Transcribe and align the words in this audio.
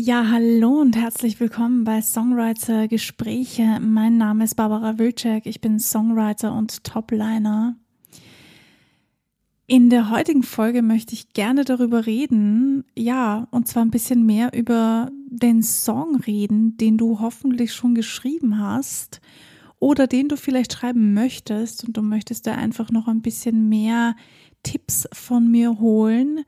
Ja, 0.00 0.30
hallo 0.30 0.80
und 0.80 0.96
herzlich 0.96 1.40
willkommen 1.40 1.82
bei 1.82 2.00
Songwriter 2.02 2.86
Gespräche. 2.86 3.80
Mein 3.80 4.16
Name 4.16 4.44
ist 4.44 4.54
Barbara 4.54 4.96
Wilczek, 4.96 5.44
ich 5.44 5.60
bin 5.60 5.80
Songwriter 5.80 6.54
und 6.54 6.84
Topliner. 6.84 7.74
In 9.66 9.90
der 9.90 10.08
heutigen 10.10 10.44
Folge 10.44 10.82
möchte 10.82 11.14
ich 11.14 11.32
gerne 11.32 11.64
darüber 11.64 12.06
reden, 12.06 12.84
ja, 12.96 13.48
und 13.50 13.66
zwar 13.66 13.82
ein 13.82 13.90
bisschen 13.90 14.24
mehr 14.24 14.52
über 14.54 15.10
den 15.26 15.64
Song 15.64 16.14
reden, 16.14 16.76
den 16.76 16.96
du 16.96 17.18
hoffentlich 17.18 17.72
schon 17.72 17.96
geschrieben 17.96 18.60
hast 18.60 19.20
oder 19.80 20.06
den 20.06 20.28
du 20.28 20.36
vielleicht 20.36 20.74
schreiben 20.74 21.12
möchtest 21.12 21.84
und 21.84 21.96
du 21.96 22.02
möchtest 22.02 22.46
da 22.46 22.54
einfach 22.54 22.92
noch 22.92 23.08
ein 23.08 23.20
bisschen 23.20 23.68
mehr 23.68 24.14
Tipps 24.62 25.08
von 25.12 25.50
mir 25.50 25.80
holen 25.80 26.44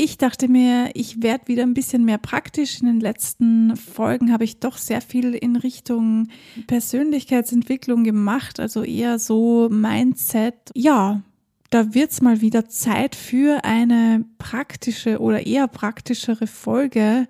ich 0.00 0.16
dachte 0.16 0.46
mir, 0.48 0.90
ich 0.94 1.22
werde 1.22 1.48
wieder 1.48 1.64
ein 1.64 1.74
bisschen 1.74 2.04
mehr 2.04 2.18
praktisch. 2.18 2.80
In 2.80 2.86
den 2.86 3.00
letzten 3.00 3.76
Folgen 3.76 4.32
habe 4.32 4.44
ich 4.44 4.60
doch 4.60 4.78
sehr 4.78 5.00
viel 5.00 5.34
in 5.34 5.56
Richtung 5.56 6.28
Persönlichkeitsentwicklung 6.68 8.04
gemacht, 8.04 8.60
also 8.60 8.84
eher 8.84 9.18
so 9.18 9.68
Mindset. 9.68 10.54
Ja, 10.76 11.22
da 11.70 11.94
wird's 11.94 12.22
mal 12.22 12.40
wieder 12.40 12.68
Zeit 12.68 13.16
für 13.16 13.64
eine 13.64 14.24
praktische 14.38 15.18
oder 15.18 15.44
eher 15.46 15.66
praktischere 15.66 16.46
Folge, 16.46 17.26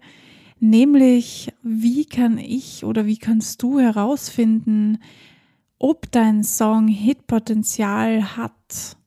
nämlich 0.60 1.54
wie 1.62 2.04
kann 2.04 2.36
ich 2.36 2.84
oder 2.84 3.06
wie 3.06 3.16
kannst 3.16 3.62
du 3.62 3.80
herausfinden, 3.80 4.98
ob 5.78 6.12
dein 6.12 6.44
Song 6.44 6.86
Hitpotenzial 6.86 8.36
hat 8.36 8.97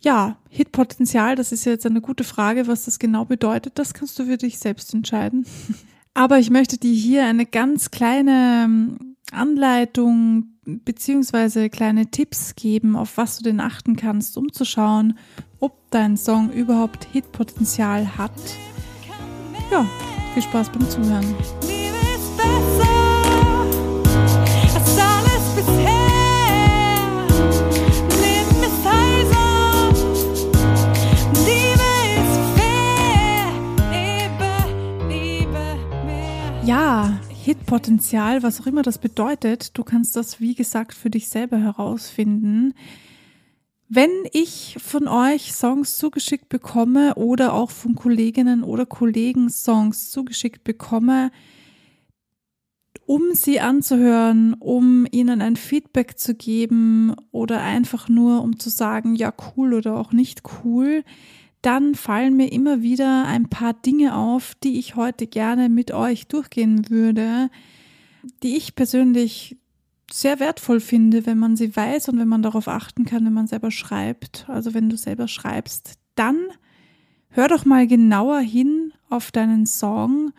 ja, 0.00 0.36
Hitpotenzial, 0.48 1.36
das 1.36 1.52
ist 1.52 1.64
jetzt 1.64 1.86
eine 1.86 2.00
gute 2.00 2.24
Frage, 2.24 2.66
was 2.66 2.86
das 2.86 2.98
genau 2.98 3.24
bedeutet. 3.24 3.78
Das 3.78 3.94
kannst 3.94 4.18
du 4.18 4.24
für 4.24 4.36
dich 4.36 4.58
selbst 4.58 4.94
entscheiden. 4.94 5.46
Aber 6.14 6.38
ich 6.38 6.50
möchte 6.50 6.78
dir 6.78 6.92
hier 6.94 7.26
eine 7.26 7.46
ganz 7.46 7.90
kleine 7.90 8.64
ähm, 8.64 9.16
Anleitung 9.30 10.54
beziehungsweise 10.64 11.70
kleine 11.70 12.10
Tipps 12.10 12.54
geben, 12.54 12.96
auf 12.96 13.16
was 13.16 13.38
du 13.38 13.44
denn 13.44 13.60
achten 13.60 13.96
kannst, 13.96 14.36
um 14.36 14.52
zu 14.52 14.64
schauen, 14.64 15.18
ob 15.58 15.72
dein 15.90 16.16
Song 16.16 16.50
überhaupt 16.52 17.06
Hitpotenzial 17.12 18.16
hat. 18.18 18.32
Ja, 19.70 19.86
viel 20.34 20.42
Spaß 20.42 20.70
beim 20.70 20.88
Zuhören. 20.88 21.34
Ja, 36.70 37.18
Hitpotenzial, 37.30 38.44
was 38.44 38.60
auch 38.60 38.66
immer 38.68 38.82
das 38.82 38.98
bedeutet, 38.98 39.76
du 39.76 39.82
kannst 39.82 40.14
das, 40.14 40.40
wie 40.40 40.54
gesagt, 40.54 40.94
für 40.94 41.10
dich 41.10 41.28
selber 41.28 41.58
herausfinden. 41.58 42.74
Wenn 43.88 44.12
ich 44.30 44.76
von 44.80 45.08
euch 45.08 45.52
Songs 45.52 45.98
zugeschickt 45.98 46.48
bekomme 46.48 47.16
oder 47.16 47.54
auch 47.54 47.72
von 47.72 47.96
Kolleginnen 47.96 48.62
oder 48.62 48.86
Kollegen 48.86 49.50
Songs 49.50 50.12
zugeschickt 50.12 50.62
bekomme, 50.62 51.32
um 53.04 53.34
sie 53.34 53.58
anzuhören, 53.58 54.54
um 54.54 55.08
ihnen 55.10 55.42
ein 55.42 55.56
Feedback 55.56 56.20
zu 56.20 56.36
geben 56.36 57.16
oder 57.32 57.62
einfach 57.62 58.08
nur 58.08 58.44
um 58.44 58.60
zu 58.60 58.70
sagen, 58.70 59.16
ja 59.16 59.34
cool 59.56 59.74
oder 59.74 59.96
auch 59.96 60.12
nicht 60.12 60.42
cool, 60.62 61.02
dann 61.62 61.94
fallen 61.94 62.36
mir 62.36 62.52
immer 62.52 62.82
wieder 62.82 63.26
ein 63.26 63.48
paar 63.48 63.74
Dinge 63.74 64.16
auf, 64.16 64.54
die 64.62 64.78
ich 64.78 64.96
heute 64.96 65.26
gerne 65.26 65.68
mit 65.68 65.92
euch 65.92 66.26
durchgehen 66.26 66.88
würde, 66.88 67.50
die 68.42 68.56
ich 68.56 68.74
persönlich 68.74 69.58
sehr 70.10 70.40
wertvoll 70.40 70.80
finde, 70.80 71.26
wenn 71.26 71.38
man 71.38 71.56
sie 71.56 71.74
weiß 71.74 72.08
und 72.08 72.18
wenn 72.18 72.28
man 72.28 72.42
darauf 72.42 72.66
achten 72.68 73.04
kann, 73.04 73.24
wenn 73.24 73.32
man 73.32 73.46
selber 73.46 73.70
schreibt. 73.70 74.46
Also 74.48 74.74
wenn 74.74 74.88
du 74.88 74.96
selber 74.96 75.28
schreibst, 75.28 75.94
dann 76.14 76.38
hör 77.28 77.48
doch 77.48 77.64
mal 77.64 77.86
genauer 77.86 78.40
hin 78.40 78.92
auf 79.08 79.30
deinen 79.30 79.66
Song 79.66 80.32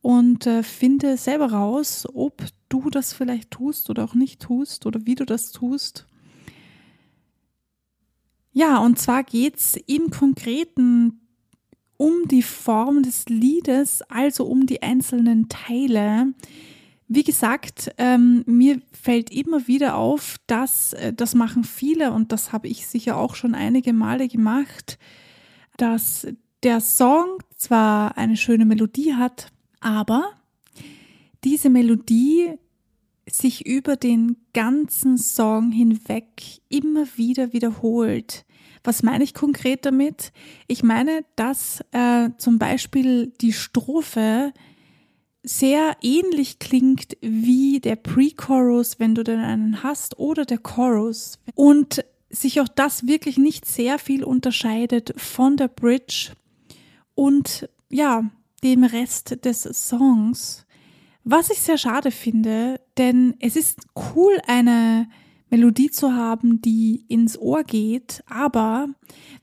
und 0.00 0.46
äh, 0.46 0.62
finde 0.62 1.16
selber 1.16 1.52
raus, 1.52 2.06
ob 2.14 2.44
du 2.68 2.90
das 2.90 3.12
vielleicht 3.12 3.50
tust 3.50 3.90
oder 3.90 4.04
auch 4.04 4.14
nicht 4.14 4.40
tust 4.40 4.86
oder 4.86 5.04
wie 5.04 5.14
du 5.14 5.24
das 5.24 5.50
tust. 5.50 6.06
Ja, 8.58 8.78
und 8.78 8.98
zwar 8.98 9.22
geht's 9.22 9.78
im 9.86 10.10
Konkreten 10.10 11.20
um 11.96 12.26
die 12.26 12.42
Form 12.42 13.04
des 13.04 13.26
Liedes, 13.26 14.02
also 14.08 14.46
um 14.46 14.66
die 14.66 14.82
einzelnen 14.82 15.48
Teile. 15.48 16.34
Wie 17.06 17.22
gesagt, 17.22 17.92
ähm, 17.98 18.42
mir 18.46 18.82
fällt 18.90 19.30
immer 19.30 19.68
wieder 19.68 19.94
auf, 19.94 20.38
dass 20.48 20.92
äh, 20.94 21.12
das 21.12 21.36
machen 21.36 21.62
viele 21.62 22.10
und 22.10 22.32
das 22.32 22.50
habe 22.50 22.66
ich 22.66 22.88
sicher 22.88 23.16
auch 23.16 23.36
schon 23.36 23.54
einige 23.54 23.92
Male 23.92 24.26
gemacht, 24.26 24.98
dass 25.76 26.26
der 26.64 26.80
Song 26.80 27.38
zwar 27.54 28.18
eine 28.18 28.36
schöne 28.36 28.64
Melodie 28.64 29.14
hat, 29.14 29.52
aber 29.78 30.32
diese 31.44 31.70
Melodie 31.70 32.58
sich 33.30 33.66
über 33.66 33.96
den 33.96 34.36
ganzen 34.54 35.18
Song 35.18 35.72
hinweg 35.72 36.60
immer 36.68 37.06
wieder 37.16 37.52
wiederholt. 37.52 38.44
Was 38.84 39.02
meine 39.02 39.24
ich 39.24 39.34
konkret 39.34 39.84
damit? 39.84 40.32
Ich 40.66 40.82
meine, 40.82 41.24
dass 41.36 41.84
äh, 41.92 42.30
zum 42.38 42.58
Beispiel 42.58 43.32
die 43.40 43.52
Strophe 43.52 44.52
sehr 45.42 45.96
ähnlich 46.02 46.58
klingt 46.58 47.16
wie 47.20 47.80
der 47.80 47.96
Pre-Chorus, 47.96 48.98
wenn 48.98 49.14
du 49.14 49.24
denn 49.24 49.40
einen 49.40 49.82
hast, 49.82 50.18
oder 50.18 50.44
der 50.44 50.58
Chorus. 50.58 51.38
Und 51.54 52.04
sich 52.30 52.60
auch 52.60 52.68
das 52.68 53.06
wirklich 53.06 53.38
nicht 53.38 53.64
sehr 53.64 53.98
viel 53.98 54.24
unterscheidet 54.24 55.14
von 55.16 55.56
der 55.56 55.68
Bridge 55.68 56.32
und 57.14 57.68
ja, 57.90 58.30
dem 58.62 58.84
Rest 58.84 59.44
des 59.44 59.62
Songs. 59.62 60.66
Was 61.30 61.50
ich 61.50 61.58
sehr 61.58 61.76
schade 61.76 62.10
finde, 62.10 62.80
denn 62.96 63.34
es 63.38 63.54
ist 63.54 63.80
cool, 64.14 64.38
eine 64.46 65.10
Melodie 65.50 65.90
zu 65.90 66.14
haben, 66.14 66.62
die 66.62 67.04
ins 67.06 67.36
Ohr 67.36 67.64
geht, 67.64 68.24
aber 68.24 68.88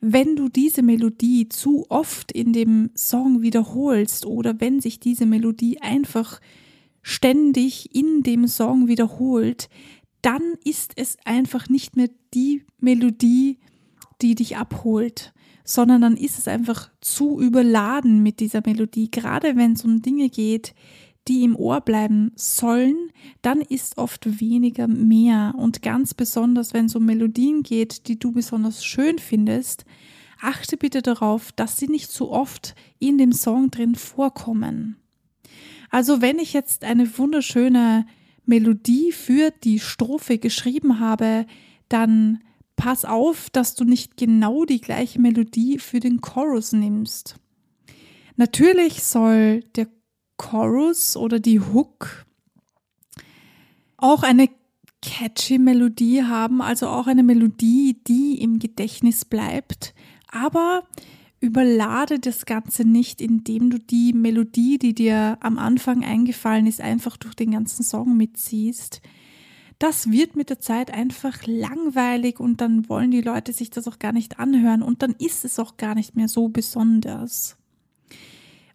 wenn 0.01 0.35
du 0.35 0.49
diese 0.49 0.81
Melodie 0.81 1.47
zu 1.47 1.85
oft 1.89 2.31
in 2.31 2.53
dem 2.53 2.89
Song 2.95 3.43
wiederholst 3.43 4.25
oder 4.25 4.59
wenn 4.59 4.81
sich 4.81 4.99
diese 4.99 5.27
Melodie 5.27 5.79
einfach 5.79 6.41
ständig 7.03 7.93
in 7.93 8.23
dem 8.23 8.47
Song 8.47 8.87
wiederholt, 8.87 9.69
dann 10.23 10.41
ist 10.63 10.93
es 10.95 11.17
einfach 11.23 11.69
nicht 11.69 11.95
mehr 11.95 12.09
die 12.33 12.63
Melodie, 12.79 13.59
die 14.23 14.33
dich 14.33 14.57
abholt, 14.57 15.35
sondern 15.63 16.01
dann 16.01 16.17
ist 16.17 16.39
es 16.39 16.47
einfach 16.47 16.89
zu 16.99 17.39
überladen 17.39 18.23
mit 18.23 18.39
dieser 18.39 18.63
Melodie, 18.65 19.11
gerade 19.11 19.55
wenn 19.55 19.73
es 19.73 19.85
um 19.85 20.01
Dinge 20.01 20.29
geht, 20.29 20.73
die 21.27 21.43
im 21.43 21.55
Ohr 21.55 21.81
bleiben 21.81 22.31
sollen, 22.35 23.11
dann 23.41 23.61
ist 23.61 23.97
oft 23.97 24.39
weniger 24.39 24.87
mehr. 24.87 25.53
Und 25.57 25.81
ganz 25.81 26.13
besonders, 26.13 26.73
wenn 26.73 26.85
es 26.85 26.95
um 26.95 27.05
Melodien 27.05 27.63
geht, 27.63 28.07
die 28.07 28.19
du 28.19 28.31
besonders 28.31 28.85
schön 28.85 29.19
findest, 29.19 29.85
achte 30.41 30.77
bitte 30.77 31.01
darauf, 31.01 31.51
dass 31.51 31.77
sie 31.77 31.87
nicht 31.87 32.11
zu 32.11 32.29
oft 32.29 32.75
in 32.99 33.17
dem 33.17 33.31
Song 33.31 33.71
drin 33.71 33.95
vorkommen. 33.95 34.97
Also 35.89 36.21
wenn 36.21 36.39
ich 36.39 36.53
jetzt 36.53 36.83
eine 36.83 37.17
wunderschöne 37.17 38.05
Melodie 38.45 39.11
für 39.11 39.51
die 39.63 39.79
Strophe 39.79 40.37
geschrieben 40.37 40.99
habe, 40.99 41.45
dann 41.89 42.43
pass 42.75 43.05
auf, 43.05 43.49
dass 43.49 43.75
du 43.75 43.85
nicht 43.85 44.17
genau 44.17 44.65
die 44.65 44.81
gleiche 44.81 45.19
Melodie 45.19 45.79
für 45.79 45.99
den 45.99 46.21
Chorus 46.21 46.73
nimmst. 46.73 47.37
Natürlich 48.35 49.03
soll 49.03 49.61
der 49.75 49.87
Chorus 50.45 51.17
oder 51.17 51.39
die 51.39 51.59
Hook 51.59 52.25
auch 53.97 54.21
eine 54.21 54.49
catchy 55.01 55.57
Melodie 55.57 56.23
haben, 56.23 56.61
also 56.61 56.87
auch 56.87 57.07
eine 57.07 57.23
Melodie, 57.23 57.97
die 58.07 58.39
im 58.41 58.59
Gedächtnis 58.59 59.25
bleibt, 59.25 59.95
aber 60.27 60.83
überlade 61.39 62.19
das 62.19 62.45
Ganze 62.45 62.85
nicht, 62.85 63.21
indem 63.21 63.69
du 63.69 63.79
die 63.79 64.13
Melodie, 64.13 64.77
die 64.77 64.93
dir 64.93 65.37
am 65.41 65.57
Anfang 65.57 66.03
eingefallen 66.03 66.67
ist, 66.67 66.81
einfach 66.81 67.17
durch 67.17 67.35
den 67.35 67.51
ganzen 67.51 67.83
Song 67.83 68.15
mitziehst. 68.15 69.01
Das 69.79 70.11
wird 70.11 70.35
mit 70.35 70.49
der 70.49 70.59
Zeit 70.59 70.91
einfach 70.91 71.39
langweilig 71.45 72.39
und 72.39 72.61
dann 72.61 72.87
wollen 72.87 73.11
die 73.11 73.21
Leute 73.21 73.51
sich 73.51 73.71
das 73.71 73.87
auch 73.87 73.99
gar 73.99 74.13
nicht 74.13 74.39
anhören 74.39 74.83
und 74.83 75.01
dann 75.01 75.15
ist 75.17 75.43
es 75.43 75.59
auch 75.59 75.77
gar 75.77 75.95
nicht 75.95 76.15
mehr 76.15 76.27
so 76.27 76.49
besonders. 76.49 77.57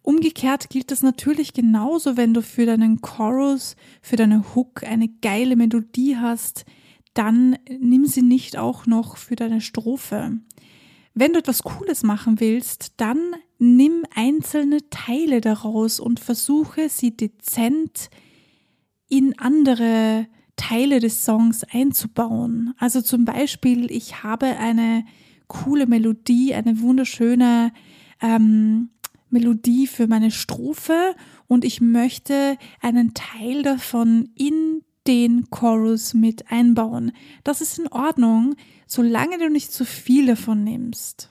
Umgekehrt 0.03 0.71
gilt 0.71 0.91
das 0.91 1.03
natürlich 1.03 1.53
genauso, 1.53 2.17
wenn 2.17 2.33
du 2.33 2.43
für 2.43 2.67
deinen 2.67 3.01
Chorus, 3.01 3.77
für 4.01 4.17
deine 4.17 4.55
Hook 4.55 4.83
eine 4.83 5.09
geile 5.09 5.57
Melodie 5.57 6.17
hast, 6.17 6.65
dann 7.15 7.59
nimm 7.69 8.07
sie 8.07 8.23
nicht 8.23 8.57
auch 8.57 8.87
noch 8.87 9.17
für 9.17 9.37
deine 9.37 9.61
Strophe. 9.61 10.39
wenn 11.13 11.33
du 11.33 11.41
etwas 11.41 11.65
Cooles 11.65 12.03
machen 12.03 12.41
willst, 12.41 12.95
dann 12.97 13.19
nimm 13.59 14.05
einzelne 14.15 14.79
Teile 14.91 15.41
daraus 15.41 16.01
und 16.01 16.21
versuche 16.21 16.89
sie 16.89 17.17
dezent 17.17 18.09
in 19.09 19.39
andere 19.39 20.29
Teile 20.57 21.01
des 21.01 21.25
Songs 21.25 21.65
einzubauen. 21.65 22.75
Also 22.79 23.03
zum 23.03 23.25
Beispiel, 23.25 23.91
ich 23.91 24.23
habe 24.23 24.47
eine 24.47 25.05
coole 25.49 25.87
Melodie, 25.87 26.55
eine 26.55 26.81
wunderschöne 26.81 27.73
ähm, 28.23 28.91
Melodie 29.31 29.87
für 29.87 30.07
meine 30.07 30.31
Strophe 30.31 31.15
und 31.47 31.65
ich 31.65 31.81
möchte 31.81 32.59
einen 32.81 33.15
Teil 33.15 33.63
davon 33.63 34.31
in 34.35 34.83
den 35.07 35.49
Chorus 35.51 36.15
mit 36.15 36.51
einbauen. 36.51 37.13
Das 37.45 37.61
ist 37.61 37.79
in 37.79 37.89
Ordnung, 37.89 38.55
solange 38.87 39.39
du 39.39 39.49
nicht 39.49 39.73
zu 39.73 39.85
viel 39.85 40.27
davon 40.27 40.65
nimmst. 40.65 41.31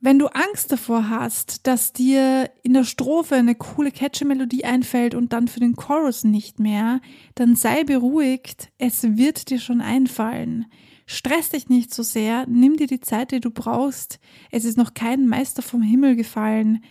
Wenn 0.00 0.20
du 0.20 0.28
Angst 0.28 0.70
davor 0.70 1.08
hast, 1.08 1.66
dass 1.66 1.92
dir 1.92 2.50
in 2.62 2.72
der 2.72 2.84
Strophe 2.84 3.34
eine 3.34 3.56
coole 3.56 3.90
catchy 3.90 4.24
Melodie 4.24 4.64
einfällt 4.64 5.14
und 5.14 5.32
dann 5.32 5.48
für 5.48 5.58
den 5.58 5.74
Chorus 5.74 6.22
nicht 6.22 6.60
mehr, 6.60 7.00
dann 7.34 7.56
sei 7.56 7.82
beruhigt, 7.82 8.70
es 8.78 9.16
wird 9.16 9.50
dir 9.50 9.58
schon 9.58 9.80
einfallen. 9.80 10.66
Stress 11.10 11.48
dich 11.48 11.70
nicht 11.70 11.94
so 11.94 12.02
sehr, 12.02 12.46
nimm 12.46 12.76
dir 12.76 12.86
die 12.86 13.00
Zeit, 13.00 13.32
die 13.32 13.40
du 13.40 13.50
brauchst. 13.50 14.20
Es 14.50 14.66
ist 14.66 14.76
noch 14.76 14.92
kein 14.92 15.26
Meister 15.26 15.62
vom 15.62 15.80
Himmel 15.80 16.16
gefallen. 16.16 16.84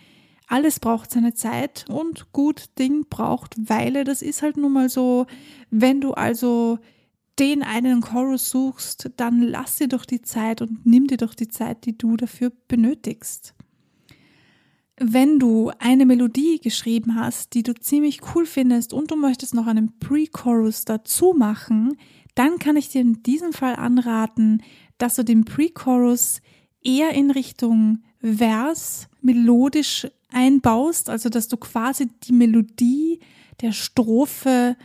Alles 0.48 0.80
braucht 0.80 1.12
seine 1.12 1.36
Zeit 1.36 1.86
und 1.88 2.34
gut 2.34 2.66
Ding 2.80 3.06
braucht 3.12 3.70
Weile. 3.70 4.06
Das 4.06 4.24
ist 4.24 4.42
halt 4.42 4.58
nun 4.58 4.74
mal 4.74 4.90
so. 4.90 5.28
Wenn 5.70 6.02
du 6.02 6.14
also 6.14 6.80
den 7.38 7.62
einen 7.62 8.02
Chorus 8.02 8.50
suchst, 8.50 9.12
dann 9.18 9.44
lass 9.44 9.76
dir 9.76 9.88
doch 9.88 10.04
die 10.04 10.24
Zeit 10.24 10.64
und 10.64 10.84
nimm 10.84 11.06
dir 11.06 11.18
doch 11.18 11.36
die 11.36 11.50
Zeit, 11.50 11.86
die 11.86 11.96
du 11.96 12.18
dafür 12.18 12.52
benötigst. 12.68 13.54
Wenn 15.00 15.38
du 15.38 15.72
eine 15.78 16.08
Melodie 16.08 16.60
geschrieben 16.60 17.14
hast, 17.14 17.54
die 17.54 17.62
du 17.62 17.76
ziemlich 17.76 18.22
cool 18.34 18.48
findest 18.48 18.94
und 18.94 19.12
du 19.12 19.16
möchtest 19.16 19.54
noch 19.54 19.68
einen 19.68 20.00
Pre-Chorus 20.00 20.86
dazu 20.86 21.36
machen, 21.38 21.98
dann 22.38 22.60
kann 22.60 22.76
ich 22.76 22.90
dir 22.90 23.02
in 23.02 23.24
diesem 23.24 23.52
Fall 23.52 23.76
anraten, 23.76 24.62
dass 24.98 25.16
du 25.16 25.24
den 25.24 25.44
Pre-Chorus 25.44 26.42
eher 26.84 27.12
in 27.12 27.32
Richtung 27.32 28.04
Vers 28.22 29.08
melodisch 29.22 30.08
einbaust, 30.30 31.10
also 31.10 31.30
dass 31.30 31.48
du 31.48 31.58
quasi 31.58 32.10
die 32.24 32.34
Melodie 32.34 33.20
der 33.62 33.72
Strophe 33.72 34.76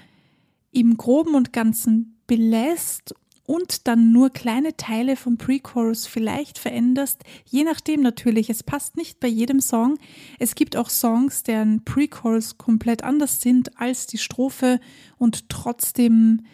im 0.70 0.96
groben 0.96 1.34
und 1.34 1.52
ganzen 1.52 2.20
belässt 2.26 3.14
und 3.44 3.86
dann 3.86 4.12
nur 4.12 4.30
kleine 4.30 4.76
Teile 4.78 5.16
vom 5.16 5.36
Pre-Chorus 5.36 6.06
vielleicht 6.06 6.58
veränderst, 6.58 7.22
je 7.44 7.64
nachdem 7.64 8.00
natürlich. 8.00 8.48
Es 8.48 8.62
passt 8.62 8.96
nicht 8.96 9.20
bei 9.20 9.28
jedem 9.28 9.60
Song. 9.60 9.98
Es 10.38 10.54
gibt 10.54 10.76
auch 10.76 10.88
Songs, 10.88 11.42
deren 11.42 11.84
Pre-Chorus 11.84 12.56
komplett 12.56 13.04
anders 13.04 13.42
sind 13.42 13.78
als 13.78 14.06
die 14.06 14.18
Strophe 14.18 14.80
und 15.18 15.50
trotzdem 15.50 16.44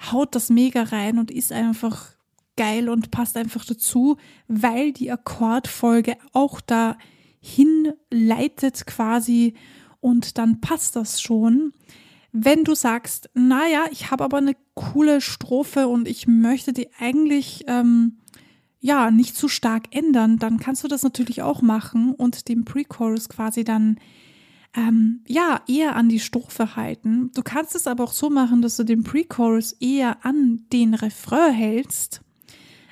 haut 0.00 0.34
das 0.34 0.50
mega 0.50 0.82
rein 0.84 1.18
und 1.18 1.30
ist 1.30 1.52
einfach 1.52 2.08
geil 2.56 2.88
und 2.88 3.10
passt 3.10 3.36
einfach 3.36 3.64
dazu, 3.64 4.16
weil 4.48 4.92
die 4.92 5.10
Akkordfolge 5.10 6.16
auch 6.32 6.60
da 6.60 6.96
hinleitet 7.40 8.86
quasi 8.86 9.54
und 10.00 10.38
dann 10.38 10.60
passt 10.60 10.96
das 10.96 11.20
schon. 11.20 11.72
Wenn 12.32 12.64
du 12.64 12.74
sagst, 12.74 13.30
naja, 13.34 13.86
ich 13.90 14.10
habe 14.10 14.24
aber 14.24 14.38
eine 14.38 14.56
coole 14.74 15.20
Strophe 15.20 15.88
und 15.88 16.06
ich 16.06 16.26
möchte 16.26 16.72
die 16.72 16.88
eigentlich 16.98 17.64
ähm, 17.66 18.18
ja 18.78 19.10
nicht 19.10 19.36
zu 19.36 19.48
stark 19.48 19.94
ändern, 19.94 20.38
dann 20.38 20.58
kannst 20.58 20.84
du 20.84 20.88
das 20.88 21.02
natürlich 21.02 21.42
auch 21.42 21.60
machen 21.60 22.14
und 22.14 22.48
den 22.48 22.64
Pre-Chorus 22.64 23.28
quasi 23.28 23.64
dann 23.64 23.98
ähm, 24.74 25.24
ja, 25.26 25.62
eher 25.66 25.96
an 25.96 26.08
die 26.08 26.20
Strophe 26.20 26.76
halten. 26.76 27.30
Du 27.34 27.42
kannst 27.42 27.74
es 27.74 27.86
aber 27.86 28.04
auch 28.04 28.12
so 28.12 28.30
machen, 28.30 28.62
dass 28.62 28.76
du 28.76 28.84
den 28.84 29.02
Pre-Chorus 29.02 29.72
eher 29.72 30.24
an 30.24 30.64
den 30.72 30.94
Refrain 30.94 31.52
hältst. 31.52 32.22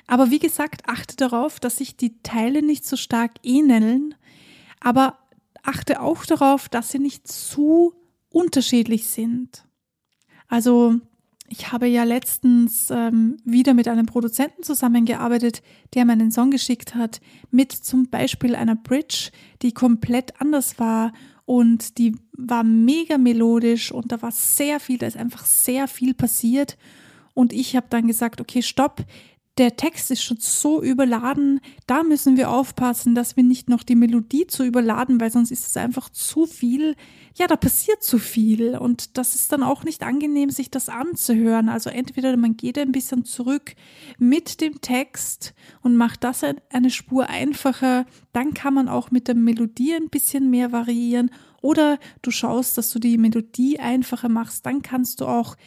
Aber 0.07 0.31
wie 0.31 0.39
gesagt, 0.39 0.83
achte 0.87 1.15
darauf, 1.15 1.59
dass 1.59 1.77
sich 1.77 1.95
die 1.95 2.21
Teile 2.21 2.63
nicht 2.63 2.85
so 2.85 2.97
stark 2.97 3.33
ähneln, 3.43 4.15
aber 4.79 5.19
achte 5.63 6.01
auch 6.01 6.25
darauf, 6.25 6.67
dass 6.67 6.91
sie 6.91 6.99
nicht 6.99 7.27
zu 7.27 7.93
unterschiedlich 8.29 9.07
sind. 9.07 9.65
Also 10.47 10.95
ich 11.47 11.71
habe 11.71 11.87
ja 11.87 12.03
letztens 12.03 12.89
ähm, 12.91 13.37
wieder 13.43 13.73
mit 13.73 13.87
einem 13.87 14.05
Produzenten 14.05 14.63
zusammengearbeitet, 14.63 15.61
der 15.93 16.05
mir 16.05 16.13
einen 16.13 16.31
Song 16.31 16.51
geschickt 16.51 16.95
hat, 16.95 17.21
mit 17.51 17.71
zum 17.71 18.09
Beispiel 18.09 18.55
einer 18.55 18.75
Bridge, 18.75 19.31
die 19.61 19.73
komplett 19.73 20.39
anders 20.41 20.79
war 20.79 21.13
und 21.49 21.97
die 21.97 22.15
war 22.33 22.63
mega 22.63 23.17
melodisch 23.17 23.91
und 23.91 24.11
da 24.11 24.21
war 24.21 24.31
sehr 24.31 24.79
viel, 24.79 24.99
da 24.99 25.07
ist 25.07 25.17
einfach 25.17 25.47
sehr 25.47 25.87
viel 25.87 26.13
passiert. 26.13 26.77
Und 27.33 27.53
ich 27.53 27.75
habe 27.75 27.87
dann 27.89 28.05
gesagt, 28.05 28.39
okay, 28.39 28.61
stopp, 28.61 29.03
der 29.59 29.75
Text 29.75 30.09
ist 30.09 30.23
schon 30.23 30.37
so 30.39 30.81
überladen, 30.81 31.59
da 31.85 32.03
müssen 32.03 32.37
wir 32.37 32.49
aufpassen, 32.49 33.13
dass 33.13 33.35
wir 33.35 33.43
nicht 33.43 33.67
noch 33.67 33.83
die 33.83 33.95
Melodie 33.95 34.47
zu 34.47 34.63
überladen, 34.63 35.19
weil 35.19 35.31
sonst 35.31 35.51
ist 35.51 35.67
es 35.67 35.75
einfach 35.75 36.09
zu 36.09 36.45
viel. 36.45 36.95
Ja, 37.37 37.45
da 37.45 37.57
passiert 37.57 38.01
zu 38.01 38.19
viel. 38.19 38.77
Und 38.77 39.17
das 39.17 39.35
ist 39.35 39.51
dann 39.51 39.61
auch 39.61 39.83
nicht 39.83 40.01
angenehm, 40.01 40.49
sich 40.49 40.71
das 40.71 40.87
anzuhören. 40.87 41.67
Also 41.67 41.89
entweder 41.89 42.37
man 42.37 42.55
geht 42.55 42.79
ein 42.79 42.93
bisschen 42.93 43.25
zurück 43.25 43.75
mit 44.17 44.61
dem 44.61 44.79
Text 44.79 45.53
und 45.81 45.97
macht 45.97 46.23
das 46.23 46.41
eine 46.69 46.89
Spur 46.89 47.27
einfacher, 47.27 48.05
dann 48.31 48.53
kann 48.53 48.73
man 48.73 48.87
auch 48.87 49.11
mit 49.11 49.27
der 49.27 49.35
Melodie 49.35 49.93
ein 49.93 50.09
bisschen 50.09 50.49
mehr 50.49 50.71
variieren. 50.71 51.31
Oder 51.61 51.99
du 52.21 52.31
schaust, 52.31 52.77
dass 52.77 52.91
du 52.91 52.99
die 52.99 53.17
Melodie 53.17 53.77
einfacher 53.77 54.29
machst, 54.29 54.65
dann 54.65 54.81
kannst 54.81 55.19
du 55.19 55.25
auch 55.25 55.57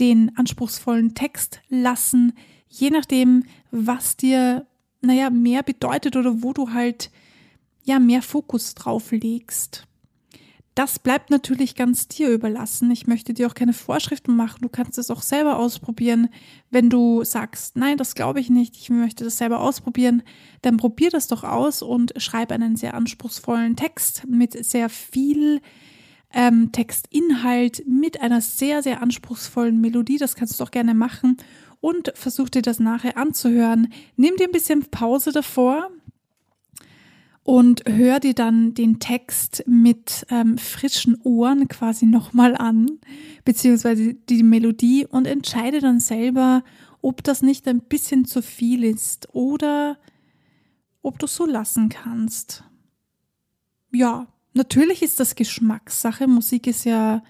den 0.00 0.34
anspruchsvollen 0.38 1.14
Text 1.14 1.60
lassen 1.68 2.32
je 2.72 2.90
nachdem, 2.90 3.44
was 3.70 4.16
dir, 4.16 4.66
naja, 5.02 5.30
mehr 5.30 5.62
bedeutet 5.62 6.16
oder 6.16 6.42
wo 6.42 6.52
du 6.52 6.72
halt, 6.72 7.10
ja, 7.84 7.98
mehr 7.98 8.22
Fokus 8.22 8.74
drauf 8.74 9.10
legst. 9.12 9.86
Das 10.74 10.98
bleibt 10.98 11.28
natürlich 11.28 11.74
ganz 11.74 12.08
dir 12.08 12.30
überlassen. 12.30 12.90
Ich 12.90 13.06
möchte 13.06 13.34
dir 13.34 13.46
auch 13.46 13.54
keine 13.54 13.74
Vorschriften 13.74 14.34
machen. 14.34 14.62
Du 14.62 14.70
kannst 14.70 14.96
es 14.96 15.10
auch 15.10 15.20
selber 15.20 15.58
ausprobieren. 15.58 16.30
Wenn 16.70 16.88
du 16.88 17.24
sagst, 17.24 17.76
nein, 17.76 17.98
das 17.98 18.14
glaube 18.14 18.40
ich 18.40 18.48
nicht, 18.48 18.76
ich 18.78 18.88
möchte 18.88 19.24
das 19.24 19.36
selber 19.36 19.60
ausprobieren, 19.60 20.22
dann 20.62 20.78
probier 20.78 21.10
das 21.10 21.26
doch 21.26 21.44
aus 21.44 21.82
und 21.82 22.14
schreib 22.16 22.52
einen 22.52 22.76
sehr 22.76 22.94
anspruchsvollen 22.94 23.76
Text 23.76 24.26
mit 24.26 24.64
sehr 24.64 24.88
viel 24.88 25.60
ähm, 26.32 26.72
Textinhalt, 26.72 27.86
mit 27.86 28.22
einer 28.22 28.40
sehr, 28.40 28.82
sehr 28.82 29.02
anspruchsvollen 29.02 29.78
Melodie. 29.78 30.16
Das 30.16 30.36
kannst 30.36 30.58
du 30.58 30.64
auch 30.64 30.70
gerne 30.70 30.94
machen 30.94 31.36
und 31.82 32.12
versuch 32.14 32.48
dir 32.48 32.62
das 32.62 32.78
nachher 32.78 33.18
anzuhören. 33.18 33.92
Nimm 34.16 34.36
dir 34.36 34.46
ein 34.46 34.52
bisschen 34.52 34.84
Pause 34.84 35.32
davor 35.32 35.90
und 37.42 37.82
hör 37.86 38.20
dir 38.20 38.34
dann 38.34 38.72
den 38.72 39.00
Text 39.00 39.64
mit 39.66 40.24
ähm, 40.30 40.58
frischen 40.58 41.20
Ohren 41.24 41.66
quasi 41.66 42.06
nochmal 42.06 42.56
an, 42.56 43.00
beziehungsweise 43.44 44.14
die 44.14 44.44
Melodie 44.44 45.06
und 45.06 45.26
entscheide 45.26 45.80
dann 45.80 45.98
selber, 45.98 46.62
ob 47.02 47.24
das 47.24 47.42
nicht 47.42 47.66
ein 47.66 47.80
bisschen 47.80 48.26
zu 48.26 48.42
viel 48.42 48.84
ist 48.84 49.34
oder 49.34 49.98
ob 51.02 51.18
du 51.18 51.26
so 51.26 51.46
lassen 51.46 51.88
kannst. 51.88 52.62
Ja, 53.90 54.28
natürlich 54.54 55.02
ist 55.02 55.18
das 55.18 55.34
Geschmackssache. 55.34 56.28
Musik 56.28 56.68
ist 56.68 56.84
ja 56.84 57.24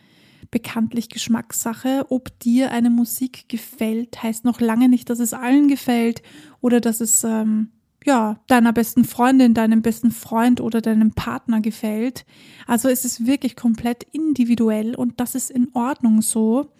bekanntlich 0.52 1.08
Geschmackssache. 1.08 2.06
Ob 2.10 2.38
dir 2.38 2.70
eine 2.70 2.90
Musik 2.90 3.48
gefällt, 3.48 4.22
heißt 4.22 4.44
noch 4.44 4.60
lange 4.60 4.88
nicht, 4.88 5.10
dass 5.10 5.18
es 5.18 5.34
allen 5.34 5.66
gefällt 5.66 6.22
oder 6.60 6.80
dass 6.80 7.00
es 7.00 7.24
ähm, 7.24 7.70
ja 8.04 8.38
deiner 8.46 8.72
besten 8.72 9.04
Freundin, 9.04 9.54
deinem 9.54 9.82
besten 9.82 10.12
Freund 10.12 10.60
oder 10.60 10.80
deinem 10.80 11.10
Partner 11.12 11.60
gefällt. 11.60 12.24
Also 12.68 12.88
es 12.88 13.04
ist 13.04 13.26
wirklich 13.26 13.56
komplett 13.56 14.04
individuell 14.12 14.94
und 14.94 15.18
das 15.18 15.34
ist 15.34 15.50
in 15.50 15.68
Ordnung 15.72 16.22
so. 16.22 16.70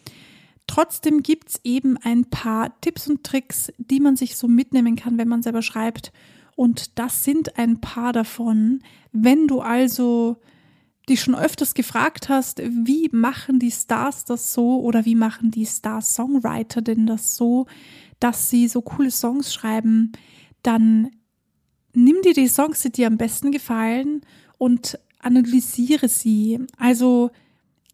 Trotzdem 0.68 1.22
gibt's 1.22 1.58
eben 1.64 1.96
ein 1.96 2.26
paar 2.26 2.80
Tipps 2.80 3.08
und 3.08 3.24
Tricks, 3.24 3.72
die 3.78 4.00
man 4.00 4.16
sich 4.16 4.36
so 4.36 4.46
mitnehmen 4.46 4.96
kann, 4.96 5.18
wenn 5.18 5.28
man 5.28 5.42
selber 5.42 5.62
schreibt. 5.62 6.12
Und 6.54 6.98
das 6.98 7.24
sind 7.24 7.58
ein 7.58 7.80
paar 7.80 8.12
davon. 8.12 8.82
Wenn 9.12 9.48
du 9.48 9.60
also 9.60 10.36
dich 11.08 11.20
schon 11.20 11.34
öfters 11.34 11.74
gefragt 11.74 12.28
hast, 12.28 12.60
wie 12.60 13.08
machen 13.12 13.58
die 13.58 13.70
Stars 13.70 14.24
das 14.24 14.52
so 14.52 14.80
oder 14.80 15.04
wie 15.04 15.14
machen 15.14 15.50
die 15.50 15.64
Star-Songwriter 15.64 16.82
denn 16.82 17.06
das 17.06 17.36
so, 17.36 17.66
dass 18.20 18.50
sie 18.50 18.68
so 18.68 18.82
coole 18.82 19.10
Songs 19.10 19.52
schreiben, 19.52 20.12
dann 20.62 21.10
nimm 21.92 22.22
dir 22.22 22.34
die 22.34 22.48
Songs, 22.48 22.82
die 22.82 22.92
dir 22.92 23.08
am 23.08 23.18
besten 23.18 23.50
gefallen 23.50 24.20
und 24.58 24.98
analysiere 25.18 26.08
sie. 26.08 26.60
Also 26.78 27.30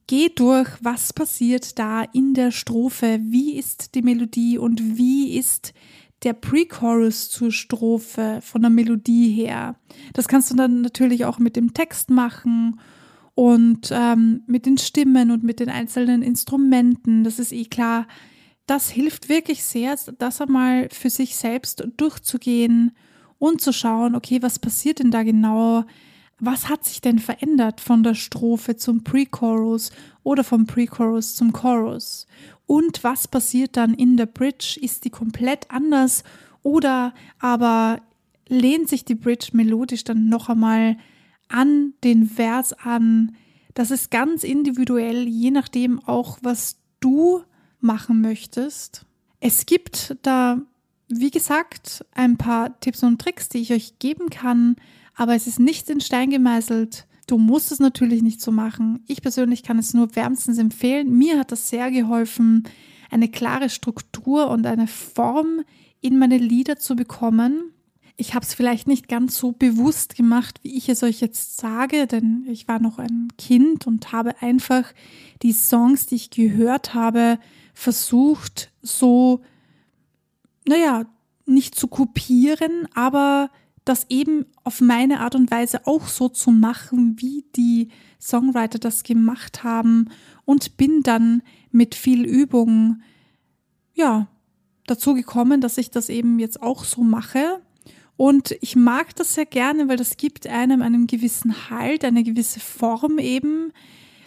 geh 0.07 0.29
durch, 0.29 0.69
was 0.83 1.13
passiert 1.13 1.79
da 1.79 2.03
in 2.03 2.35
der 2.35 2.51
Strophe, 2.51 3.21
wie 3.23 3.57
ist 3.57 3.95
die 3.95 4.03
Melodie 4.03 4.59
und 4.59 4.99
wie 4.99 5.37
ist 5.39 5.73
der 6.25 6.33
Pre-Chorus 6.33 7.31
zur 7.31 7.53
Strophe 7.53 8.41
von 8.43 8.61
der 8.63 8.71
Melodie 8.71 9.33
her. 9.33 9.77
Das 10.13 10.29
kannst 10.29 10.51
du 10.51 10.57
dann 10.57 10.83
natürlich 10.83 11.25
auch 11.25 11.39
mit 11.39 11.57
dem 11.57 11.75
Text 11.75 12.11
machen 12.11 12.81
und 13.39 13.93
ähm, 13.93 14.43
mit 14.49 14.67
den 14.67 14.79
Stimmen 14.79 15.31
und 15.31 15.45
mit 15.45 15.61
den 15.61 15.69
einzelnen 15.69 16.23
Instrumenten. 16.23 17.23
Das 17.23 17.39
ist 17.39 17.53
eh 17.53 17.67
klar. 17.67 18.09
Das 18.67 18.91
hilft 18.91 19.29
wirklich 19.29 19.63
sehr, 19.63 19.97
das 20.19 20.41
einmal 20.41 20.89
für 20.91 21.09
sich 21.09 21.37
selbst 21.37 21.87
durchzugehen 21.97 22.91
und 23.39 23.61
zu 23.61 23.73
schauen, 23.73 24.17
okay, 24.17 24.43
was 24.43 24.59
passiert 24.59 24.99
denn 24.99 25.13
da 25.13 25.23
genau? 25.23 25.85
Was 26.41 26.69
hat 26.69 26.85
sich 26.85 27.01
denn 27.01 27.21
verändert 27.21 27.81
von 27.81 28.03
der 28.03 28.15
Strophe 28.15 28.75
zum 28.75 29.05
Pre-Chorus 29.05 29.93
oder 30.25 30.43
vom 30.43 30.67
Pre-Chorus 30.67 31.37
zum 31.37 31.53
Chorus? 31.53 32.27
Und 32.67 33.05
was 33.05 33.29
passiert 33.29 33.77
dann 33.77 33.95
in 33.95 34.17
der 34.17 34.27
Bridge? 34.27 34.81
Ist 34.83 35.05
die 35.05 35.11
komplett 35.11 35.71
anders 35.71 36.25
oder 36.65 37.15
aber 37.39 38.01
lehnt 38.49 38.89
sich 38.89 39.05
die 39.05 39.15
Bridge 39.15 39.51
melodisch 39.53 40.03
dann 40.03 40.29
noch 40.29 40.49
einmal 40.49 40.97
an 41.49 41.95
den 42.05 42.27
Vers 42.27 42.73
an? 42.73 43.37
Das 43.75 43.91
ist 43.91 44.11
ganz 44.11 44.45
individuell, 44.45 45.27
je 45.29 45.51
nachdem 45.51 46.01
auch, 46.01 46.39
was 46.43 46.77
du 47.01 47.43
machen 47.81 48.21
möchtest. 48.21 49.07
Es 49.41 49.67
gibt 49.67 50.17
da, 50.23 50.61
wie 51.09 51.31
gesagt, 51.31 52.05
ein 52.13 52.37
paar 52.37 52.79
Tipps 52.81 53.03
und 53.03 53.21
Tricks, 53.21 53.49
die 53.49 53.59
ich 53.59 53.73
euch 53.73 53.99
geben 53.99 54.31
kann, 54.31 54.77
aber 55.15 55.35
es 55.35 55.47
ist 55.47 55.61
nicht 55.61 55.89
in 55.91 56.01
Stein 56.01 56.31
gemeißelt. 56.31 57.07
Du 57.27 57.39
musst 57.39 57.73
es 57.73 57.79
natürlich 57.79 58.23
nicht 58.23 58.41
so 58.41 58.51
machen. 58.51 59.05
Ich 59.07 59.21
persönlich 59.21 59.63
kann 59.63 59.79
es 59.79 59.95
nur 59.95 60.17
wärmstens 60.17 60.59
empfehlen. 60.59 61.17
Mir 61.17 61.39
hat 61.39 61.53
das 61.53 61.69
sehr 61.69 61.91
geholfen, 61.91 62.65
eine 63.11 63.29
klare 63.29 63.69
Struktur 63.69 64.49
und 64.49 64.67
eine 64.67 64.87
Form 64.87 65.63
in 66.01 66.19
meine 66.19 66.39
Lieder 66.39 66.79
zu 66.79 66.97
bekommen. 66.97 67.73
Ich 68.21 68.35
habe 68.35 68.45
es 68.45 68.53
vielleicht 68.53 68.89
nicht 68.89 69.09
ganz 69.09 69.39
so 69.39 69.53
bewusst 69.53 70.17
gemacht, 70.17 70.59
wie 70.63 70.77
ich 70.77 70.89
es 70.89 71.05
euch 71.05 71.21
jetzt 71.21 71.57
sage, 71.57 72.09
denn 72.09 72.45
ich 72.49 72.67
war 72.67 72.81
noch 72.81 72.99
ein 72.99 73.29
Kind 73.39 73.87
und 73.87 74.13
habe 74.13 74.43
einfach 74.43 74.93
die 75.43 75.53
Songs, 75.53 76.07
die 76.07 76.17
ich 76.17 76.31
gehört 76.31 76.95
habe, 76.95 77.39
versucht, 77.75 78.73
so, 78.83 79.41
naja, 80.67 81.07
nicht 81.47 81.77
zu 81.77 81.87
kopieren, 81.87 82.89
aber 82.93 83.51
das 83.85 84.07
eben 84.11 84.47
auf 84.65 84.81
meine 84.81 85.21
Art 85.21 85.37
und 85.37 85.51
Weise 85.53 85.87
auch 85.87 86.09
so 86.09 86.29
zu 86.29 86.51
machen, 86.51 87.17
wie 87.21 87.45
die 87.55 87.89
Songwriter 88.21 88.81
das 88.81 89.05
gemacht 89.05 89.63
haben 89.63 90.11
und 90.45 90.77
bin 90.77 91.03
dann 91.05 91.43
mit 91.71 91.95
viel 91.95 92.25
Übung, 92.25 93.01
ja, 93.95 94.27
dazu 94.87 95.15
gekommen, 95.15 95.61
dass 95.61 95.79
ich 95.79 95.91
das 95.91 96.09
eben 96.09 96.39
jetzt 96.39 96.63
auch 96.63 96.85
so 96.85 97.03
mache. 97.03 97.61
Und 98.19 98.57
ich 98.61 98.75
mag 98.75 99.15
das 99.15 99.35
sehr 99.35 99.47
gerne, 99.47 99.89
weil 99.89 99.97
das 99.97 100.17
gibt 100.17 100.49
einem 100.49 100.83
einen 100.83 101.07
gewissen 101.07 101.71
Halt, 101.71 102.05
eine 102.05 102.25
gewisse 102.25 102.59
Form 102.59 103.21
eben. 103.21 103.73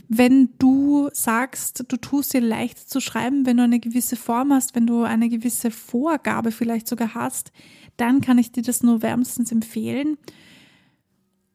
Wenn 0.07 0.47
du 0.59 1.09
sagst, 1.11 1.83
du 1.89 1.97
tust 1.97 2.33
dir 2.33 2.39
leicht 2.39 2.89
zu 2.89 3.01
schreiben, 3.01 3.45
wenn 3.45 3.57
du 3.57 3.63
eine 3.63 3.81
gewisse 3.81 4.15
Form 4.15 4.53
hast, 4.53 4.75
wenn 4.75 4.87
du 4.87 5.03
eine 5.03 5.27
gewisse 5.27 5.71
Vorgabe 5.71 6.53
vielleicht 6.53 6.87
sogar 6.87 7.15
hast, 7.15 7.51
dann 7.97 8.21
kann 8.21 8.37
ich 8.37 8.53
dir 8.53 8.63
das 8.63 8.81
nur 8.81 9.01
wärmstens 9.01 9.51
empfehlen. 9.51 10.17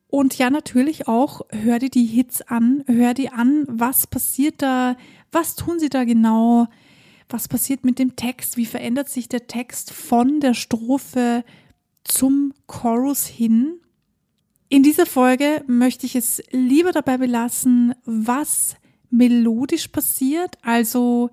Und 0.08 0.36
ja, 0.36 0.50
natürlich 0.50 1.08
auch, 1.08 1.40
hör 1.48 1.78
dir 1.78 1.90
die 1.90 2.04
Hits 2.04 2.42
an, 2.42 2.84
hör 2.86 3.14
dir 3.14 3.32
an, 3.32 3.64
was 3.66 4.06
passiert 4.06 4.60
da, 4.60 4.98
was 5.32 5.56
tun 5.56 5.78
sie 5.78 5.88
da 5.88 6.04
genau, 6.04 6.66
was 7.30 7.48
passiert 7.48 7.86
mit 7.86 7.98
dem 7.98 8.14
Text, 8.14 8.58
wie 8.58 8.66
verändert 8.66 9.08
sich 9.08 9.26
der 9.26 9.46
Text 9.46 9.90
von 9.90 10.40
der 10.40 10.52
Strophe 10.52 11.44
zum 12.08 12.52
Chorus 12.66 13.26
hin. 13.26 13.80
In 14.68 14.82
dieser 14.82 15.06
Folge 15.06 15.62
möchte 15.66 16.06
ich 16.06 16.16
es 16.16 16.42
lieber 16.50 16.92
dabei 16.92 17.18
belassen, 17.18 17.94
was 18.04 18.76
melodisch 19.10 19.88
passiert, 19.88 20.58
also 20.62 21.30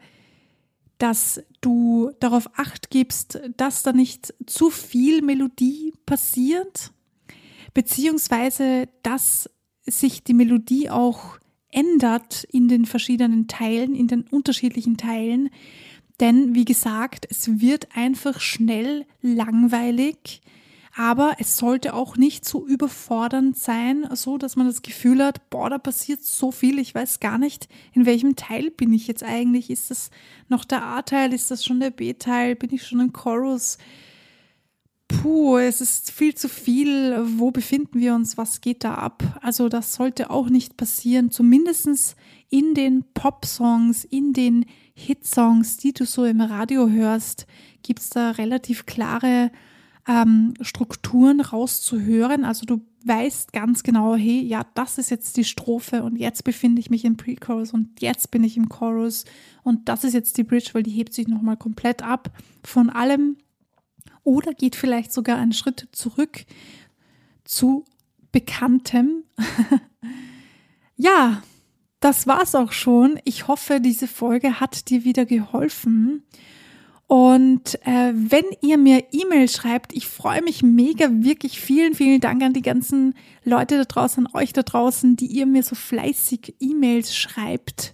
dass 0.99 1.41
du 1.61 2.11
darauf 2.19 2.47
acht 2.57 2.89
gibst, 2.89 3.41
dass 3.57 3.83
da 3.83 3.91
nicht 3.91 4.33
zu 4.45 4.69
viel 4.69 5.21
Melodie 5.21 5.93
passiert, 6.05 6.91
beziehungsweise 7.73 8.87
dass 9.01 9.49
sich 9.85 10.23
die 10.23 10.33
Melodie 10.33 10.89
auch 10.89 11.39
ändert 11.69 12.43
in 12.45 12.67
den 12.67 12.85
verschiedenen 12.85 13.47
Teilen, 13.47 13.95
in 13.95 14.07
den 14.07 14.21
unterschiedlichen 14.21 14.95
Teilen. 14.97 15.49
Denn 16.19 16.53
wie 16.53 16.65
gesagt, 16.65 17.25
es 17.29 17.59
wird 17.59 17.87
einfach 17.95 18.39
schnell 18.39 19.05
langweilig 19.21 20.41
aber 20.95 21.37
es 21.39 21.57
sollte 21.57 21.95
auch 21.95 22.17
nicht 22.17 22.45
so 22.45 22.65
überfordernd 22.67 23.57
sein, 23.57 24.07
so 24.13 24.37
dass 24.37 24.55
man 24.55 24.67
das 24.67 24.83
Gefühl 24.83 25.23
hat, 25.23 25.49
boah, 25.49 25.69
da 25.69 25.79
passiert 25.79 26.23
so 26.23 26.51
viel, 26.51 26.77
ich 26.77 26.93
weiß 26.93 27.19
gar 27.19 27.39
nicht, 27.39 27.67
in 27.93 28.05
welchem 28.05 28.35
Teil 28.35 28.69
bin 28.69 28.93
ich 28.93 29.07
jetzt 29.07 29.23
eigentlich? 29.23 29.71
Ist 29.71 29.89
das 29.89 30.11
noch 30.49 30.65
der 30.65 30.85
A-Teil? 30.85 31.33
Ist 31.33 31.49
das 31.49 31.65
schon 31.65 31.79
der 31.79 31.89
B-Teil? 31.89 32.55
Bin 32.55 32.71
ich 32.71 32.85
schon 32.85 32.99
im 32.99 33.11
Chorus? 33.11 33.79
Puh, 35.07 35.57
es 35.57 35.81
ist 35.81 36.11
viel 36.11 36.35
zu 36.35 36.47
viel. 36.47 37.17
Wo 37.37 37.49
befinden 37.49 37.99
wir 37.99 38.13
uns? 38.13 38.37
Was 38.37 38.61
geht 38.61 38.83
da 38.83 38.95
ab? 38.95 39.39
Also 39.41 39.69
das 39.69 39.95
sollte 39.95 40.29
auch 40.29 40.49
nicht 40.49 40.77
passieren. 40.77 41.31
Zumindest 41.31 42.15
in 42.49 42.75
den 42.75 43.03
Pop-Songs, 43.15 44.05
in 44.05 44.33
den 44.33 44.65
Hit-Songs, 44.93 45.77
die 45.77 45.93
du 45.93 46.05
so 46.05 46.23
im 46.23 46.41
Radio 46.41 46.87
hörst, 46.87 47.47
gibt 47.81 47.99
es 47.99 48.09
da 48.09 48.31
relativ 48.31 48.85
klare 48.85 49.51
ähm, 50.07 50.53
Strukturen 50.61 51.41
rauszuhören. 51.41 52.43
Also 52.43 52.65
du 52.65 52.81
weißt 53.05 53.53
ganz 53.53 53.83
genau, 53.83 54.15
hey, 54.15 54.41
ja, 54.41 54.65
das 54.75 54.97
ist 54.97 55.09
jetzt 55.09 55.37
die 55.37 55.43
Strophe 55.43 56.03
und 56.03 56.17
jetzt 56.17 56.43
befinde 56.43 56.79
ich 56.79 56.89
mich 56.89 57.05
im 57.05 57.17
Pre-Chorus 57.17 57.73
und 57.73 58.01
jetzt 58.01 58.31
bin 58.31 58.43
ich 58.43 58.57
im 58.57 58.69
Chorus 58.69 59.25
und 59.63 59.89
das 59.89 60.03
ist 60.03 60.13
jetzt 60.13 60.37
die 60.37 60.43
Bridge, 60.43 60.69
weil 60.73 60.83
die 60.83 60.91
hebt 60.91 61.13
sich 61.13 61.27
nochmal 61.27 61.57
komplett 61.57 62.01
ab 62.01 62.31
von 62.63 62.89
allem 62.89 63.37
oder 64.23 64.53
geht 64.53 64.75
vielleicht 64.75 65.11
sogar 65.11 65.37
einen 65.37 65.53
Schritt 65.53 65.89
zurück 65.91 66.45
zu 67.43 67.83
Bekanntem. 68.31 69.23
ja, 70.95 71.41
das 71.99 72.25
war's 72.25 72.55
auch 72.55 72.71
schon. 72.71 73.19
Ich 73.25 73.47
hoffe, 73.47 73.79
diese 73.79 74.07
Folge 74.07 74.59
hat 74.59 74.89
dir 74.89 75.03
wieder 75.03 75.25
geholfen. 75.25 76.23
Und 77.07 77.75
äh, 77.85 78.13
wenn 78.13 78.45
ihr 78.61 78.77
mir 78.77 79.03
E-Mail 79.11 79.49
schreibt, 79.49 79.93
ich 79.93 80.07
freue 80.07 80.41
mich 80.41 80.63
mega, 80.63 81.09
wirklich 81.11 81.59
vielen, 81.59 81.93
vielen 81.93 82.21
Dank 82.21 82.41
an 82.41 82.53
die 82.53 82.61
ganzen 82.61 83.13
Leute 83.43 83.77
da 83.77 83.83
draußen, 83.83 84.25
an 84.25 84.33
euch 84.33 84.53
da 84.53 84.63
draußen, 84.63 85.15
die 85.15 85.27
ihr 85.27 85.45
mir 85.45 85.63
so 85.63 85.75
fleißig 85.75 86.55
E-Mails 86.59 87.15
schreibt. 87.15 87.93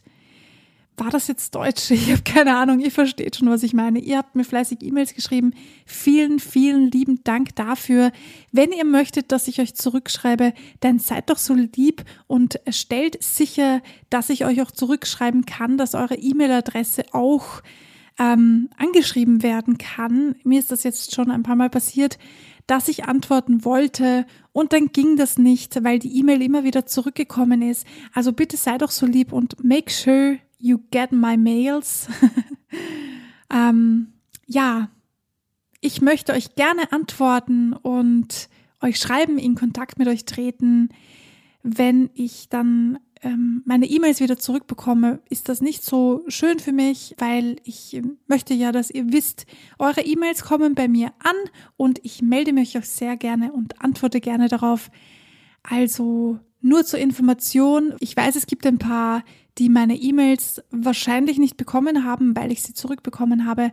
War 0.99 1.09
das 1.09 1.27
jetzt 1.27 1.55
Deutsch? 1.55 1.89
Ich 1.99 2.11
habe 2.11 2.21
keine 2.23 2.55
Ahnung, 2.57 2.79
ihr 2.79 2.91
versteht 2.91 3.37
schon, 3.37 3.49
was 3.49 3.63
ich 3.63 3.73
meine. 3.73 3.99
Ihr 3.99 4.17
habt 4.17 4.35
mir 4.35 4.43
fleißig 4.43 4.83
E-Mails 4.83 5.13
geschrieben. 5.13 5.53
Vielen, 5.85 6.39
vielen 6.39 6.91
lieben 6.91 7.23
Dank 7.23 7.55
dafür. 7.55 8.11
Wenn 8.51 8.71
ihr 8.71 8.85
möchtet, 8.85 9.31
dass 9.31 9.47
ich 9.47 9.59
euch 9.59 9.75
zurückschreibe, 9.75 10.53
dann 10.81 10.99
seid 10.99 11.29
doch 11.29 11.37
so 11.37 11.53
lieb 11.53 12.03
und 12.27 12.59
stellt 12.69 13.21
sicher, 13.23 13.81
dass 14.09 14.29
ich 14.29 14.45
euch 14.45 14.61
auch 14.61 14.71
zurückschreiben 14.71 15.45
kann, 15.45 15.77
dass 15.77 15.95
eure 15.95 16.15
E-Mail-Adresse 16.15 17.05
auch 17.13 17.61
ähm, 18.19 18.69
angeschrieben 18.77 19.41
werden 19.41 19.77
kann. 19.77 20.35
Mir 20.43 20.59
ist 20.59 20.71
das 20.71 20.83
jetzt 20.83 21.15
schon 21.15 21.31
ein 21.31 21.43
paar 21.43 21.55
Mal 21.55 21.69
passiert, 21.69 22.19
dass 22.67 22.87
ich 22.87 23.05
antworten 23.05 23.65
wollte 23.65 24.27
und 24.51 24.73
dann 24.73 24.87
ging 24.87 25.15
das 25.15 25.39
nicht, 25.39 25.83
weil 25.83 25.97
die 25.97 26.19
E-Mail 26.19 26.41
immer 26.41 26.63
wieder 26.63 26.85
zurückgekommen 26.85 27.63
ist. 27.63 27.87
Also 28.13 28.33
bitte 28.33 28.57
sei 28.57 28.77
doch 28.77 28.91
so 28.91 29.05
lieb 29.05 29.33
und 29.33 29.63
make 29.63 29.91
sure 29.91 30.37
you 30.59 30.77
get 30.91 31.11
my 31.11 31.37
mails. 31.37 32.07
ähm, 33.49 34.13
ja, 34.45 34.89
ich 35.81 36.01
möchte 36.01 36.33
euch 36.33 36.55
gerne 36.55 36.91
antworten 36.91 37.73
und 37.73 38.49
euch 38.81 38.97
schreiben, 38.97 39.37
in 39.37 39.55
Kontakt 39.55 39.97
mit 39.97 40.07
euch 40.07 40.25
treten. 40.25 40.89
Wenn 41.63 42.09
ich 42.13 42.49
dann 42.49 42.99
ähm, 43.21 43.63
meine 43.65 43.85
E-Mails 43.85 44.19
wieder 44.19 44.37
zurückbekomme, 44.37 45.19
ist 45.29 45.49
das 45.49 45.61
nicht 45.61 45.83
so 45.83 46.23
schön 46.27 46.59
für 46.59 46.71
mich, 46.71 47.15
weil 47.17 47.57
ich 47.63 47.93
ähm, 47.93 48.17
möchte 48.27 48.53
ja, 48.53 48.71
dass 48.71 48.89
ihr 48.89 49.11
wisst, 49.11 49.45
eure 49.77 50.01
E-Mails 50.01 50.43
kommen 50.43 50.75
bei 50.75 50.87
mir 50.87 51.11
an 51.19 51.35
und 51.75 51.99
ich 52.03 52.21
melde 52.21 52.53
mich 52.53 52.77
auch 52.77 52.83
sehr 52.83 53.17
gerne 53.17 53.51
und 53.51 53.81
antworte 53.81 54.21
gerne 54.21 54.47
darauf. 54.47 54.89
Also 55.63 56.39
nur 56.61 56.85
zur 56.85 56.99
Information, 56.99 57.93
ich 57.99 58.15
weiß, 58.15 58.35
es 58.35 58.47
gibt 58.47 58.65
ein 58.65 58.77
paar, 58.77 59.23
die 59.57 59.69
meine 59.69 59.95
E-Mails 59.95 60.61
wahrscheinlich 60.71 61.37
nicht 61.37 61.57
bekommen 61.57 62.05
haben, 62.05 62.35
weil 62.35 62.51
ich 62.51 62.61
sie 62.61 62.73
zurückbekommen 62.73 63.45
habe 63.45 63.71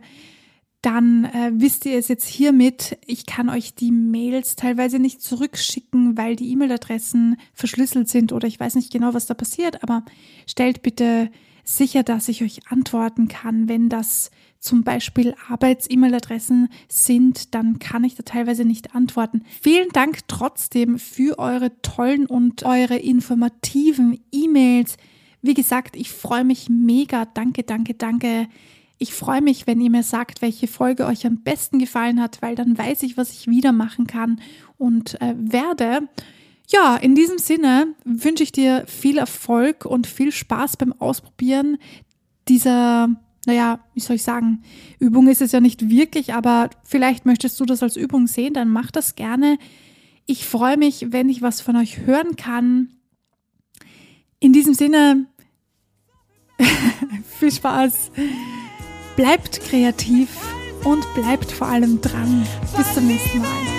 dann 0.81 1.25
äh, 1.25 1.51
wisst 1.53 1.85
ihr 1.85 1.97
es 1.97 2.07
jetzt 2.07 2.27
hiermit. 2.27 2.97
Ich 3.05 3.25
kann 3.25 3.49
euch 3.49 3.73
die 3.73 3.91
Mails 3.91 4.55
teilweise 4.55 4.99
nicht 4.99 5.21
zurückschicken, 5.21 6.17
weil 6.17 6.35
die 6.35 6.51
E-Mail-Adressen 6.51 7.37
verschlüsselt 7.53 8.09
sind 8.09 8.31
oder 8.31 8.47
ich 8.47 8.59
weiß 8.59 8.75
nicht 8.75 8.91
genau, 8.91 9.13
was 9.13 9.25
da 9.25 9.33
passiert, 9.33 9.83
aber 9.83 10.03
stellt 10.45 10.83
bitte 10.83 11.31
sicher, 11.63 12.03
dass 12.03 12.29
ich 12.29 12.43
euch 12.43 12.59
antworten 12.69 13.27
kann. 13.27 13.67
Wenn 13.67 13.89
das 13.89 14.31
zum 14.59 14.83
Beispiel 14.83 15.35
Arbeits-E-Mail-Adressen 15.49 16.69
sind, 16.87 17.53
dann 17.53 17.79
kann 17.79 18.03
ich 18.03 18.15
da 18.15 18.23
teilweise 18.23 18.63
nicht 18.63 18.95
antworten. 18.95 19.43
Vielen 19.61 19.89
Dank 19.89 20.19
trotzdem 20.27 20.99
für 20.99 21.39
eure 21.39 21.81
tollen 21.81 22.25
und 22.25 22.63
eure 22.63 22.97
informativen 22.97 24.19
E-Mails. 24.31 24.97
Wie 25.41 25.53
gesagt, 25.53 25.95
ich 25.95 26.11
freue 26.11 26.43
mich 26.43 26.69
mega. 26.69 27.25
Danke, 27.25 27.63
danke, 27.63 27.93
danke. 27.93 28.47
Ich 28.99 29.13
freue 29.13 29.41
mich, 29.41 29.67
wenn 29.67 29.79
ihr 29.79 29.91
mir 29.91 30.03
sagt, 30.03 30.41
welche 30.41 30.67
Folge 30.67 31.05
euch 31.05 31.25
am 31.25 31.43
besten 31.43 31.77
gefallen 31.77 32.21
hat, 32.21 32.41
weil 32.41 32.55
dann 32.55 32.77
weiß 32.77 33.03
ich, 33.03 33.15
was 33.15 33.31
ich 33.31 33.47
wieder 33.47 33.71
machen 33.71 34.07
kann 34.07 34.41
und 34.77 35.21
äh, 35.21 35.35
werde. 35.37 36.07
Ja, 36.67 36.97
in 36.97 37.15
diesem 37.15 37.37
Sinne 37.37 37.95
wünsche 38.03 38.43
ich 38.43 38.51
dir 38.51 38.85
viel 38.87 39.19
Erfolg 39.19 39.85
und 39.85 40.07
viel 40.07 40.31
Spaß 40.31 40.77
beim 40.77 40.93
Ausprobieren 40.93 41.77
dieser, 42.47 43.09
naja, 43.45 43.79
wie 43.93 43.99
soll 43.99 44.15
ich 44.15 44.23
sagen, 44.23 44.63
Übung 44.99 45.27
ist 45.27 45.41
es 45.41 45.51
ja 45.51 45.59
nicht 45.59 45.89
wirklich, 45.89 46.33
aber 46.33 46.69
vielleicht 46.83 47.25
möchtest 47.25 47.59
du 47.59 47.65
das 47.65 47.83
als 47.83 47.95
Übung 47.95 48.27
sehen, 48.27 48.53
dann 48.53 48.69
mach 48.69 48.91
das 48.91 49.15
gerne. 49.15 49.57
Ich 50.25 50.45
freue 50.45 50.77
mich, 50.77 51.07
wenn 51.11 51.29
ich 51.29 51.41
was 51.41 51.61
von 51.61 51.75
euch 51.77 51.99
hören 51.99 52.35
kann. 52.35 52.89
In 54.39 54.53
diesem 54.53 54.73
Sinne, 54.73 55.27
viel 57.39 57.51
Spaß. 57.51 58.11
Bleibt 59.17 59.59
kreativ 59.61 60.29
und 60.83 61.03
bleibt 61.15 61.51
vor 61.51 61.67
allem 61.67 61.99
dran. 61.99 62.47
Bis 62.77 62.93
zum 62.93 63.07
nächsten 63.07 63.39
Mal. 63.39 63.76